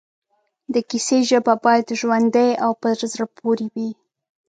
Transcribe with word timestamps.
د 0.73 0.75
کیسې 0.89 1.17
ژبه 1.29 1.53
باید 1.65 1.85
ژوندۍ 1.99 2.49
او 2.63 2.71
پر 2.81 2.93
زړه 3.11 3.25
پورې 3.37 3.65
وي 3.73 3.89